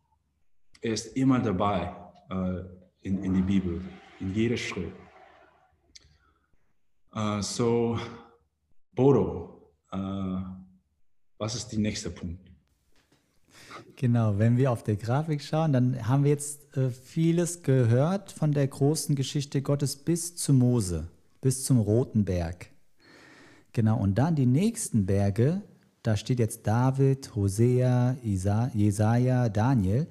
er 0.81 0.93
ist 0.93 1.17
immer 1.17 1.41
dabei 1.41 1.97
uh, 2.31 2.63
in, 3.03 3.25
in 3.25 3.35
die 3.35 3.43
Bibel, 3.43 3.81
in 4.21 4.33
jeder 4.33 4.57
Schritt. 4.57 4.93
Uh, 7.17 7.41
so, 7.41 7.99
Bodo, 8.95 9.73
uh, 9.91 10.43
was 11.39 11.55
ist 11.55 11.73
der 11.73 11.79
nächste 11.79 12.11
Punkt? 12.11 12.51
Genau, 13.97 14.39
wenn 14.39 14.59
wir 14.59 14.71
auf 14.71 14.83
der 14.83 14.97
Grafik 14.97 15.41
schauen, 15.41 15.73
dann 15.73 16.07
haben 16.07 16.25
wir 16.25 16.31
jetzt 16.33 16.77
äh, 16.77 16.91
vieles 16.91 17.63
gehört 17.63 18.33
von 18.33 18.53
der 18.53 18.67
großen 18.69 19.17
Geschichte 19.17 19.63
Gottes 19.63 19.97
bis 19.97 20.37
zu 20.37 20.53
Mose, 20.53 21.09
bis 21.41 21.65
zum 21.65 21.81
Roten 21.81 22.27
Berg. 22.27 22.67
Genau, 23.73 23.99
und 23.99 24.17
dann 24.17 24.35
die 24.35 24.45
nächsten 24.45 25.07
Berge, 25.07 25.63
da 26.03 26.19
steht 26.19 26.39
jetzt 26.39 26.67
David, 26.67 27.35
Hosea, 27.35 28.19
Isa, 28.23 28.71
Jesaja, 28.75 29.49
Daniel. 29.49 30.07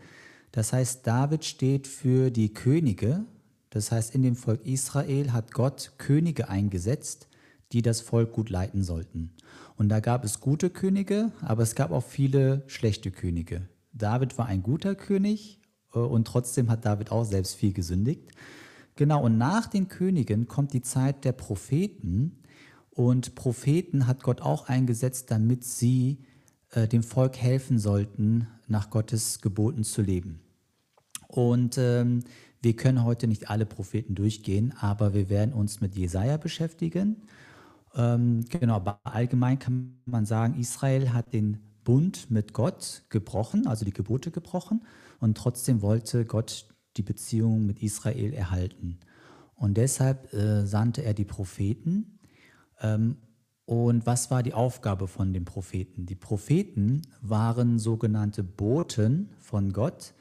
Das 0.51 0.73
heißt, 0.73 1.05
David 1.05 1.45
steht 1.45 1.85
für 1.85 2.31
die 2.31 2.51
Könige. 2.51 3.25
Das 3.75 3.91
heißt, 3.91 4.15
in 4.15 4.21
dem 4.21 4.37
Volk 4.37 4.65
Israel 4.65 5.33
hat 5.33 5.51
Gott 5.51 5.91
Könige 5.97 6.47
eingesetzt, 6.47 7.27
die 7.73 7.81
das 7.81 7.99
Volk 7.99 8.31
gut 8.31 8.49
leiten 8.49 8.83
sollten. 8.83 9.33
Und 9.75 9.89
da 9.89 9.99
gab 9.99 10.23
es 10.23 10.39
gute 10.39 10.69
Könige, 10.69 11.33
aber 11.41 11.63
es 11.63 11.75
gab 11.75 11.91
auch 11.91 12.05
viele 12.05 12.63
schlechte 12.67 13.11
Könige. 13.11 13.67
David 13.91 14.37
war 14.37 14.45
ein 14.45 14.63
guter 14.63 14.95
König 14.95 15.59
äh, 15.93 15.99
und 15.99 16.25
trotzdem 16.25 16.69
hat 16.69 16.85
David 16.85 17.11
auch 17.11 17.25
selbst 17.25 17.55
viel 17.55 17.73
gesündigt. 17.73 18.31
Genau, 18.95 19.21
und 19.21 19.37
nach 19.37 19.67
den 19.67 19.89
Königen 19.89 20.47
kommt 20.47 20.71
die 20.71 20.81
Zeit 20.81 21.25
der 21.25 21.33
Propheten. 21.33 22.43
Und 22.91 23.35
Propheten 23.35 24.07
hat 24.07 24.23
Gott 24.23 24.39
auch 24.39 24.69
eingesetzt, 24.69 25.31
damit 25.31 25.65
sie 25.65 26.19
äh, 26.69 26.87
dem 26.87 27.03
Volk 27.03 27.35
helfen 27.35 27.77
sollten, 27.77 28.47
nach 28.69 28.89
Gottes 28.89 29.41
Geboten 29.41 29.83
zu 29.83 30.01
leben. 30.01 30.39
Und 31.27 31.77
ähm, 31.77 32.23
wir 32.65 32.75
können 32.75 33.03
heute 33.03 33.27
nicht 33.27 33.51
alle 33.51 33.67
Propheten 33.67 34.15
durchgehen, 34.15 34.73
aber 34.79 35.13
wir 35.13 35.29
werden 35.29 35.53
uns 35.53 35.81
mit 35.81 35.95
Jesaja 35.95 36.37
beschäftigen. 36.37 37.21
Ähm, 37.93 38.43
genau, 38.49 38.77
aber 38.77 38.99
allgemein 39.03 39.59
kann 39.59 39.99
man 40.05 40.25
sagen, 40.25 40.59
Israel 40.59 41.13
hat 41.13 41.31
den 41.31 41.59
Bund 41.83 42.31
mit 42.31 42.53
Gott 42.53 43.03
gebrochen, 43.09 43.67
also 43.67 43.85
die 43.85 43.93
Gebote 43.93 44.31
gebrochen, 44.31 44.81
und 45.19 45.37
trotzdem 45.37 45.83
wollte 45.83 46.25
Gott 46.25 46.65
die 46.97 47.03
Beziehung 47.03 47.67
mit 47.67 47.83
Israel 47.83 48.33
erhalten. 48.33 48.97
Und 49.53 49.77
deshalb 49.77 50.33
äh, 50.33 50.65
sandte 50.65 51.03
er 51.03 51.13
die 51.13 51.23
Propheten. 51.23 52.17
Ähm, 52.81 53.17
und 53.65 54.07
was 54.07 54.31
war 54.31 54.41
die 54.41 54.55
Aufgabe 54.55 55.07
von 55.07 55.33
den 55.33 55.45
Propheten? 55.45 56.07
Die 56.07 56.15
Propheten 56.15 57.03
waren 57.21 57.77
sogenannte 57.77 58.43
Boten 58.43 59.29
von 59.39 59.71
Gott. 59.71 60.15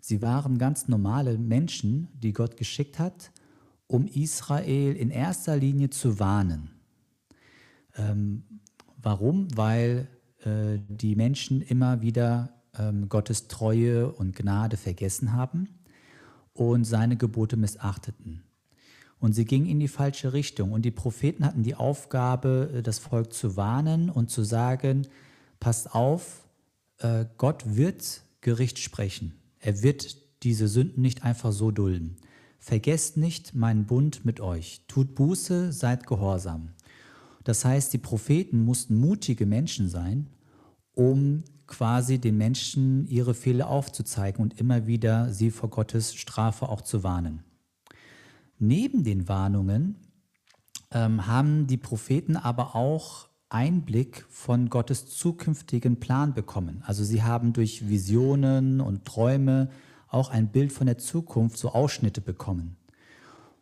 Sie 0.00 0.22
waren 0.22 0.58
ganz 0.58 0.88
normale 0.88 1.38
Menschen, 1.38 2.08
die 2.14 2.32
Gott 2.32 2.56
geschickt 2.56 2.98
hat, 2.98 3.30
um 3.86 4.06
Israel 4.06 4.94
in 4.94 5.10
erster 5.10 5.56
Linie 5.56 5.90
zu 5.90 6.18
warnen. 6.18 6.70
Ähm, 7.96 8.44
warum? 9.00 9.48
Weil 9.56 10.08
äh, 10.44 10.78
die 10.88 11.16
Menschen 11.16 11.62
immer 11.62 12.02
wieder 12.02 12.50
ähm, 12.78 13.08
Gottes 13.08 13.48
Treue 13.48 14.12
und 14.12 14.36
Gnade 14.36 14.76
vergessen 14.76 15.32
haben 15.32 15.68
und 16.52 16.84
seine 16.84 17.16
Gebote 17.16 17.56
missachteten. 17.56 18.42
Und 19.20 19.32
sie 19.32 19.44
gingen 19.44 19.66
in 19.66 19.80
die 19.80 19.88
falsche 19.88 20.32
Richtung. 20.32 20.72
Und 20.72 20.82
die 20.82 20.90
Propheten 20.90 21.44
hatten 21.44 21.62
die 21.62 21.74
Aufgabe, 21.74 22.70
äh, 22.74 22.82
das 22.82 22.98
Volk 22.98 23.32
zu 23.32 23.56
warnen 23.56 24.10
und 24.10 24.30
zu 24.30 24.42
sagen, 24.44 25.06
passt 25.60 25.94
auf, 25.94 26.46
äh, 26.98 27.24
Gott 27.36 27.76
wird 27.76 28.22
Gericht 28.40 28.78
sprechen. 28.78 29.37
Er 29.60 29.82
wird 29.82 30.16
diese 30.42 30.68
Sünden 30.68 31.02
nicht 31.02 31.24
einfach 31.24 31.52
so 31.52 31.70
dulden. 31.70 32.16
Vergesst 32.58 33.16
nicht 33.16 33.54
meinen 33.54 33.86
Bund 33.86 34.24
mit 34.24 34.40
euch. 34.40 34.82
Tut 34.88 35.14
Buße, 35.14 35.72
seid 35.72 36.06
gehorsam. 36.06 36.70
Das 37.44 37.64
heißt, 37.64 37.92
die 37.92 37.98
Propheten 37.98 38.64
mussten 38.64 38.96
mutige 39.00 39.46
Menschen 39.46 39.88
sein, 39.88 40.28
um 40.94 41.44
quasi 41.66 42.18
den 42.18 42.36
Menschen 42.36 43.06
ihre 43.08 43.34
Fehler 43.34 43.68
aufzuzeigen 43.68 44.42
und 44.42 44.58
immer 44.58 44.86
wieder 44.86 45.32
sie 45.32 45.50
vor 45.50 45.70
Gottes 45.70 46.14
Strafe 46.14 46.68
auch 46.68 46.80
zu 46.80 47.02
warnen. 47.02 47.44
Neben 48.58 49.04
den 49.04 49.28
Warnungen 49.28 49.96
ähm, 50.90 51.26
haben 51.26 51.66
die 51.66 51.76
Propheten 51.76 52.36
aber 52.36 52.74
auch 52.74 53.27
Einblick 53.50 54.26
von 54.28 54.68
Gottes 54.68 55.06
zukünftigen 55.06 56.00
Plan 56.00 56.34
bekommen. 56.34 56.82
Also 56.86 57.04
sie 57.04 57.22
haben 57.22 57.52
durch 57.52 57.88
Visionen 57.88 58.80
und 58.80 59.04
Träume 59.04 59.70
auch 60.08 60.30
ein 60.30 60.48
Bild 60.48 60.72
von 60.72 60.86
der 60.86 60.98
Zukunft, 60.98 61.56
so 61.58 61.70
Ausschnitte 61.70 62.20
bekommen. 62.20 62.76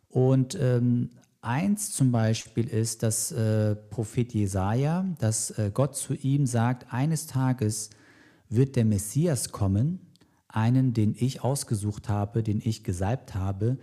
Und 0.09 0.57
ähm, 0.59 1.09
eins 1.41 1.91
zum 1.91 2.11
Beispiel 2.11 2.67
ist, 2.67 3.03
dass 3.03 3.31
äh, 3.31 3.75
Prophet 3.75 4.33
Jesaja, 4.33 5.05
dass 5.19 5.51
äh, 5.51 5.71
Gott 5.73 5.95
zu 5.95 6.13
ihm 6.13 6.45
sagt: 6.45 6.91
Eines 6.91 7.27
Tages 7.27 7.89
wird 8.49 8.75
der 8.75 8.85
Messias 8.85 9.51
kommen, 9.51 9.99
einen, 10.47 10.93
den 10.93 11.15
ich 11.17 11.43
ausgesucht 11.43 12.09
habe, 12.09 12.43
den 12.43 12.61
ich 12.63 12.83
gesalbt 12.83 13.35
habe, 13.35 13.77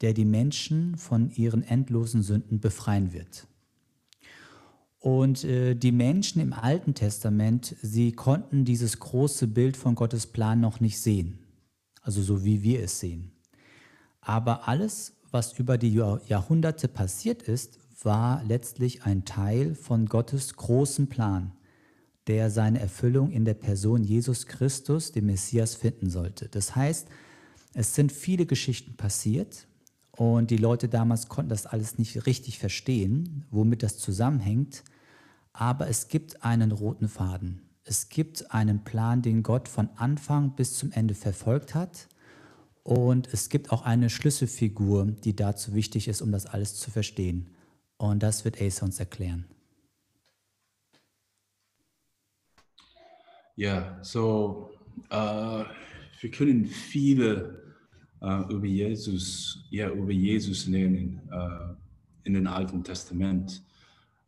der 0.00 0.12
die 0.12 0.24
Menschen 0.24 0.96
von 0.96 1.30
ihren 1.30 1.62
endlosen 1.62 2.22
Sünden 2.22 2.60
befreien 2.60 3.12
wird. 3.12 3.46
Und 4.98 5.44
äh, 5.44 5.74
die 5.74 5.92
Menschen 5.92 6.40
im 6.40 6.52
Alten 6.52 6.94
Testament, 6.94 7.76
sie 7.82 8.12
konnten 8.12 8.64
dieses 8.64 8.98
große 8.98 9.46
Bild 9.46 9.76
von 9.76 9.94
Gottes 9.94 10.26
Plan 10.26 10.60
noch 10.60 10.80
nicht 10.80 11.00
sehen, 11.00 11.38
also 12.02 12.22
so 12.22 12.44
wie 12.44 12.62
wir 12.62 12.82
es 12.82 12.98
sehen. 13.00 13.32
Aber 14.20 14.66
alles, 14.68 15.12
was 15.30 15.58
über 15.58 15.78
die 15.78 15.94
Jahrhunderte 15.94 16.88
passiert 16.88 17.42
ist, 17.42 17.78
war 18.02 18.42
letztlich 18.44 19.04
ein 19.04 19.24
Teil 19.24 19.74
von 19.74 20.06
Gottes 20.06 20.56
großem 20.56 21.08
Plan, 21.08 21.52
der 22.26 22.50
seine 22.50 22.80
Erfüllung 22.80 23.30
in 23.30 23.44
der 23.44 23.54
Person 23.54 24.02
Jesus 24.02 24.46
Christus, 24.46 25.12
dem 25.12 25.26
Messias, 25.26 25.74
finden 25.74 26.10
sollte. 26.10 26.48
Das 26.48 26.74
heißt, 26.74 27.08
es 27.74 27.94
sind 27.94 28.10
viele 28.10 28.46
Geschichten 28.46 28.96
passiert, 28.96 29.66
und 30.16 30.50
die 30.50 30.56
Leute 30.56 30.88
damals 30.88 31.28
konnten 31.28 31.50
das 31.50 31.66
alles 31.66 31.98
nicht 31.98 32.26
richtig 32.26 32.58
verstehen, 32.58 33.44
womit 33.50 33.82
das 33.82 33.98
zusammenhängt. 33.98 34.82
Aber 35.52 35.88
es 35.88 36.08
gibt 36.08 36.42
einen 36.42 36.72
roten 36.72 37.08
Faden. 37.08 37.62
Es 37.84 38.08
gibt 38.08 38.50
einen 38.50 38.82
Plan, 38.82 39.22
den 39.22 39.42
Gott 39.42 39.68
von 39.68 39.90
Anfang 39.96 40.56
bis 40.56 40.76
zum 40.76 40.90
Ende 40.90 41.14
verfolgt 41.14 41.74
hat. 41.74 42.08
Und 42.82 43.32
es 43.32 43.48
gibt 43.48 43.72
auch 43.72 43.82
eine 43.82 44.10
Schlüsselfigur, 44.10 45.06
die 45.06 45.36
dazu 45.36 45.74
wichtig 45.74 46.08
ist, 46.08 46.22
um 46.22 46.32
das 46.32 46.46
alles 46.46 46.76
zu 46.76 46.90
verstehen. 46.90 47.50
Und 47.98 48.22
das 48.22 48.44
wird 48.44 48.60
Ace 48.60 48.82
uns 48.82 48.98
erklären. 48.98 49.44
Ja, 53.54 53.98
so 54.02 54.70
uh, 55.10 55.64
wir 56.20 56.30
können 56.30 56.66
viele 56.66 57.65
äh, 58.20 58.52
über 58.52 58.66
Jesus, 58.66 59.64
ja, 59.70 59.90
über 59.90 60.12
Jesus 60.12 60.66
lernen 60.66 61.20
äh, 61.30 61.74
in 62.24 62.34
dem 62.34 62.46
Alten 62.46 62.82
Testament. 62.82 63.62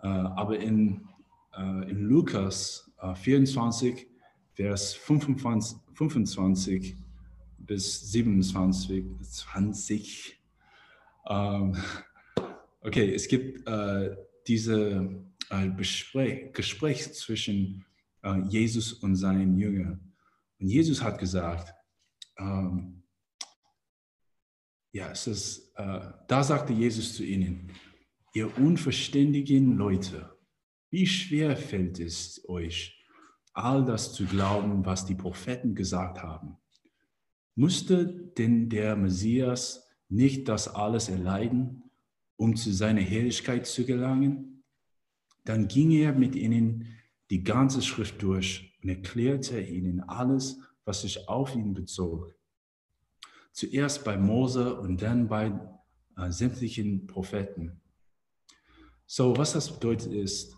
Äh, 0.02 0.07
aber 0.07 0.59
in, 0.59 1.09
äh, 1.57 1.90
in 1.90 2.02
Lukas 2.04 2.90
24, 3.23 3.95
äh, 3.95 4.07
Vers 4.52 4.95
25, 4.95 5.78
25 5.95 6.97
bis 7.58 8.13
27, 8.13 9.04
20, 9.23 10.41
ähm, 11.28 11.76
okay, 12.80 13.15
es 13.15 13.28
gibt 13.28 13.67
äh, 13.69 14.17
diese 14.47 15.08
Gespräch, 15.76 16.52
Gespräch 16.52 17.13
zwischen 17.15 17.84
Jesus 18.49 18.93
und 18.93 19.17
seinen 19.17 19.56
Jüngern. 19.56 20.13
Und 20.60 20.69
Jesus 20.69 21.02
hat 21.02 21.19
gesagt, 21.19 21.73
ähm, 22.39 22.98
ja, 24.93 25.11
es 25.11 25.27
ist, 25.27 25.73
äh, 25.77 26.01
da 26.27 26.43
sagte 26.43 26.73
Jesus 26.73 27.15
zu 27.15 27.25
ihnen, 27.25 27.73
ihr 28.35 28.57
unverständigen 28.59 29.77
Leute, 29.77 30.31
wie 30.91 31.07
schwer 31.07 31.57
fällt 31.57 32.01
es 32.01 32.49
euch, 32.49 33.05
all 33.53 33.85
das 33.85 34.13
zu 34.13 34.25
glauben, 34.25 34.87
was 34.87 35.05
die 35.05 35.15
Propheten 35.15 35.75
gesagt 35.75 36.23
haben? 36.23 36.57
Musste 37.55 38.07
denn 38.07 38.69
der 38.69 38.97
Messias 38.97 39.89
nicht 40.09 40.49
das 40.49 40.69
alles 40.69 41.09
erleiden, 41.09 41.83
um 42.37 42.57
zu 42.57 42.73
seiner 42.73 43.01
Herrlichkeit 43.01 43.67
zu 43.67 43.85
gelangen? 43.85 44.63
Dann 45.45 45.69
ging 45.69 45.91
er 45.91 46.13
mit 46.13 46.37
ihnen 46.37 46.87
die 47.31 47.43
ganze 47.43 47.83
Schrift 47.83 48.23
durch 48.23 48.79
und 48.83 48.89
erklärte 48.89 49.61
ihnen 49.61 50.01
alles, 50.01 50.61
was 50.85 51.03
sich 51.03 51.29
auf 51.29 51.55
ihn 51.55 51.75
bezog 51.75 52.38
zuerst 53.52 54.04
bei 54.04 54.17
Mose 54.17 54.78
und 54.78 55.02
dann 55.02 55.28
bei 55.28 55.52
äh, 56.17 56.30
sämtlichen 56.30 57.06
Propheten. 57.06 57.80
So, 59.06 59.37
was 59.37 59.52
das 59.52 59.73
bedeutet 59.73 60.13
ist, 60.13 60.56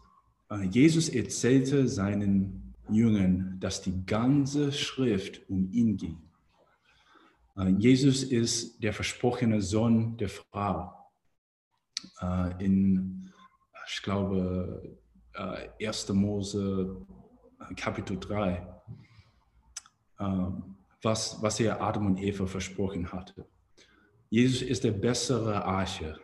äh, 0.51 0.65
Jesus 0.65 1.09
erzählte 1.09 1.87
seinen 1.89 2.75
Jüngern, 2.89 3.59
dass 3.61 3.83
die 3.83 4.05
ganze 4.05 4.73
Schrift 4.73 5.49
um 5.49 5.71
ihn 5.73 5.97
ging. 5.97 6.19
Äh, 7.57 7.69
Jesus 7.79 8.23
ist 8.23 8.83
der 8.83 8.93
versprochene 8.93 9.61
Sohn 9.61 10.17
der 10.17 10.29
Frau. 10.29 10.93
Äh, 12.21 12.65
in, 12.65 13.31
ich 13.87 14.03
glaube, 14.03 14.99
1. 15.35 16.09
Äh, 16.09 16.13
Mose 16.13 17.07
äh, 17.61 17.75
Kapitel 17.75 18.19
3 18.19 18.67
was, 21.03 21.41
was 21.43 21.61
er 21.61 21.81
Adam 21.81 22.07
und 22.07 22.19
Eva 22.19 22.47
versprochen 22.47 23.13
hatte. 23.13 23.47
Jesus 24.29 24.63
ist 24.63 24.85
der 24.85 24.93
bessere 24.93 25.65
Arche, 25.65 26.19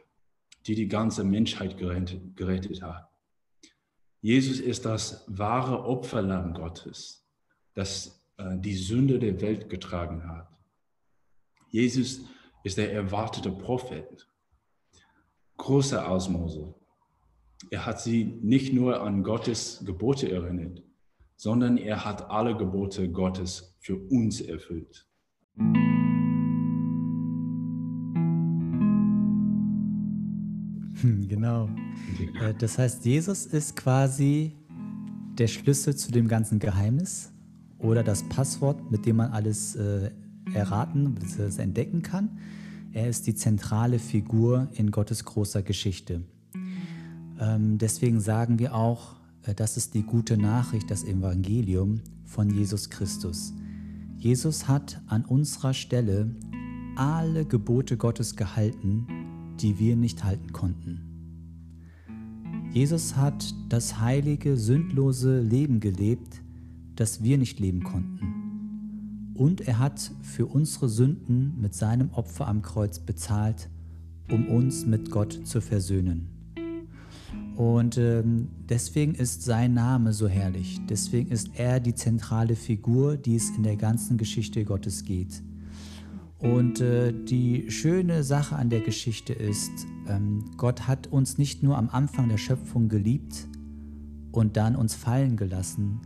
die 0.66 0.74
die 0.74 0.88
ganze 0.88 1.24
Menschheit 1.24 1.76
gerettet, 1.76 2.36
gerettet 2.36 2.82
hat. 2.82 3.08
Jesus 4.20 4.60
ist 4.60 4.84
das 4.84 5.24
wahre 5.28 5.84
Opferlamm 5.84 6.54
Gottes, 6.54 7.24
das 7.74 8.24
äh, 8.38 8.56
die 8.58 8.74
Sünde 8.74 9.18
der 9.18 9.40
Welt 9.40 9.68
getragen 9.68 10.28
hat. 10.28 10.48
Jesus 11.70 12.22
ist 12.64 12.78
der 12.78 12.92
erwartete 12.92 13.50
Prophet, 13.50 14.28
großer 15.56 16.08
Ausmose. 16.08 16.74
Er 17.70 17.86
hat 17.86 18.00
sie 18.00 18.24
nicht 18.24 18.72
nur 18.72 19.00
an 19.00 19.22
Gottes 19.22 19.82
Gebote 19.84 20.30
erinnert, 20.30 20.82
sondern 21.36 21.76
er 21.76 22.04
hat 22.04 22.30
alle 22.30 22.56
Gebote 22.56 23.10
Gottes 23.10 23.75
für 23.86 23.96
uns 24.10 24.40
erfüllt. 24.40 25.06
Hm, 31.00 31.28
genau. 31.28 31.70
Äh, 32.40 32.52
das 32.58 32.78
heißt, 32.78 33.04
Jesus 33.04 33.46
ist 33.46 33.76
quasi 33.76 34.56
der 35.38 35.46
Schlüssel 35.46 35.94
zu 35.94 36.10
dem 36.10 36.26
ganzen 36.26 36.58
Geheimnis 36.58 37.30
oder 37.78 38.02
das 38.02 38.28
Passwort, 38.28 38.90
mit 38.90 39.06
dem 39.06 39.16
man 39.16 39.30
alles 39.30 39.76
äh, 39.76 40.10
erraten 40.52 41.14
bzw. 41.14 41.62
entdecken 41.62 42.02
kann. 42.02 42.40
Er 42.92 43.08
ist 43.08 43.28
die 43.28 43.36
zentrale 43.36 44.00
Figur 44.00 44.68
in 44.72 44.90
Gottes 44.90 45.24
großer 45.24 45.62
Geschichte. 45.62 46.22
Ähm, 47.38 47.78
deswegen 47.78 48.18
sagen 48.18 48.58
wir 48.58 48.74
auch, 48.74 49.14
äh, 49.44 49.54
das 49.54 49.76
ist 49.76 49.94
die 49.94 50.02
gute 50.02 50.36
Nachricht, 50.36 50.90
das 50.90 51.04
Evangelium 51.04 52.00
von 52.24 52.50
Jesus 52.50 52.90
Christus. 52.90 53.52
Jesus 54.18 54.66
hat 54.66 55.02
an 55.06 55.24
unserer 55.24 55.74
Stelle 55.74 56.34
alle 56.96 57.44
Gebote 57.44 57.96
Gottes 57.96 58.36
gehalten, 58.36 59.06
die 59.60 59.78
wir 59.78 59.96
nicht 59.96 60.24
halten 60.24 60.52
konnten. 60.52 61.02
Jesus 62.72 63.16
hat 63.16 63.54
das 63.68 64.00
heilige, 64.00 64.56
sündlose 64.56 65.40
Leben 65.40 65.80
gelebt, 65.80 66.42
das 66.94 67.22
wir 67.22 67.38
nicht 67.38 67.60
leben 67.60 67.84
konnten. 67.84 69.32
Und 69.34 69.60
er 69.60 69.78
hat 69.78 70.12
für 70.22 70.46
unsere 70.46 70.88
Sünden 70.88 71.60
mit 71.60 71.74
seinem 71.74 72.10
Opfer 72.10 72.48
am 72.48 72.62
Kreuz 72.62 72.98
bezahlt, 72.98 73.68
um 74.30 74.48
uns 74.48 74.86
mit 74.86 75.10
Gott 75.10 75.46
zu 75.46 75.60
versöhnen. 75.60 76.35
Und 77.56 77.96
ähm, 77.96 78.48
deswegen 78.68 79.14
ist 79.14 79.42
sein 79.42 79.72
Name 79.72 80.12
so 80.12 80.28
herrlich. 80.28 80.78
Deswegen 80.88 81.30
ist 81.30 81.50
er 81.54 81.80
die 81.80 81.94
zentrale 81.94 82.54
Figur, 82.54 83.16
die 83.16 83.34
es 83.34 83.48
in 83.50 83.62
der 83.62 83.76
ganzen 83.76 84.18
Geschichte 84.18 84.64
Gottes 84.64 85.04
geht. 85.04 85.42
Und 86.38 86.82
äh, 86.82 87.14
die 87.14 87.70
schöne 87.70 88.22
Sache 88.24 88.56
an 88.56 88.68
der 88.68 88.80
Geschichte 88.80 89.32
ist, 89.32 89.70
ähm, 90.06 90.50
Gott 90.58 90.86
hat 90.86 91.06
uns 91.06 91.38
nicht 91.38 91.62
nur 91.62 91.78
am 91.78 91.88
Anfang 91.88 92.28
der 92.28 92.36
Schöpfung 92.36 92.90
geliebt 92.90 93.48
und 94.32 94.58
dann 94.58 94.76
uns 94.76 94.94
fallen 94.94 95.38
gelassen, 95.38 96.02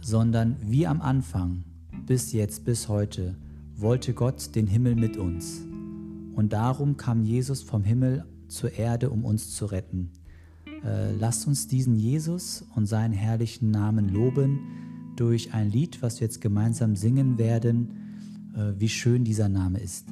sondern 0.00 0.56
wie 0.60 0.88
am 0.88 1.00
Anfang, 1.00 1.64
bis 2.04 2.32
jetzt, 2.32 2.64
bis 2.64 2.88
heute, 2.88 3.36
wollte 3.76 4.12
Gott 4.12 4.56
den 4.56 4.66
Himmel 4.66 4.96
mit 4.96 5.16
uns. 5.16 5.60
Und 6.34 6.52
darum 6.52 6.96
kam 6.96 7.22
Jesus 7.22 7.62
vom 7.62 7.84
Himmel 7.84 8.24
zur 8.48 8.72
Erde, 8.72 9.10
um 9.10 9.24
uns 9.24 9.54
zu 9.54 9.66
retten. 9.66 10.10
Äh, 10.84 11.12
lasst 11.16 11.46
uns 11.46 11.66
diesen 11.66 11.96
Jesus 11.96 12.64
und 12.74 12.86
seinen 12.86 13.12
herrlichen 13.12 13.70
Namen 13.70 14.08
loben 14.08 14.60
durch 15.16 15.52
ein 15.52 15.70
Lied, 15.70 16.00
was 16.02 16.20
wir 16.20 16.26
jetzt 16.26 16.40
gemeinsam 16.40 16.96
singen 16.96 17.38
werden, 17.38 18.52
äh, 18.54 18.80
wie 18.80 18.88
schön 18.88 19.24
dieser 19.24 19.48
Name 19.48 19.78
ist. 19.78 20.06